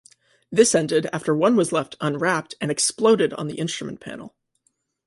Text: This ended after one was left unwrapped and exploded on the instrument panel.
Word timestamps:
This 0.51 0.73
ended 0.73 1.07
after 1.13 1.35
one 1.35 1.55
was 1.55 1.71
left 1.71 1.95
unwrapped 2.01 2.55
and 2.59 2.71
exploded 2.71 3.35
on 3.35 3.45
the 3.45 3.59
instrument 3.59 3.99
panel. 3.99 4.33